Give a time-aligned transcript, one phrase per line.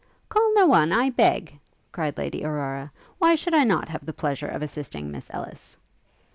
[0.29, 1.59] 'Call no one, I beg!'
[1.91, 5.77] cried Lady Aurora: 'Why should I not have the pleasure of assisting Miss Ellis?'